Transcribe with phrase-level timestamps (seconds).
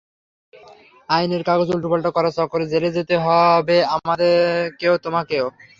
[1.09, 5.45] আইনের কাগজ উল্টাপাল্টা করার চক্করে জেলে যেতে হবে আমাকেও, তোমাকেও।